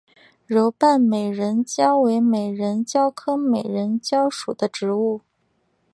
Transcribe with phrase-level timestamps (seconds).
[0.47, 5.21] 柔瓣美人蕉为美人蕉科美人蕉属的植物。